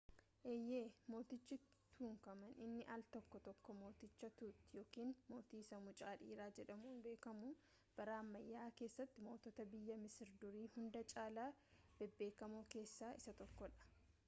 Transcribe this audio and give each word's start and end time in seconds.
eeyyee 0.51 0.85
mootichi 1.13 1.55
tutankhamun 1.89 2.53
inni 2.67 2.83
aal 2.93 3.03
tokko 3.15 3.37
tokko 3.47 3.73
mooticha 3.81 4.29
tut 4.39 4.63
yookaan 4.77 5.11
mootii 5.33 5.59
isa 5.65 5.81
mucaa 5.89 6.13
dhiiraa 6.23 6.47
jedhamuun 6.59 7.03
beekamu 7.07 7.51
bara 7.99 8.15
ammayyaa 8.23 8.69
keessatti 8.81 9.25
mootota 9.29 9.65
biyya 9.75 9.99
masir 10.07 10.31
durii 10.45 10.67
hunda 10.79 11.03
caalaa 11.15 11.45
bebbeekamoo 12.01 12.65
keessaa 12.77 13.11
isa 13.21 13.37
tokkodha 13.43 13.91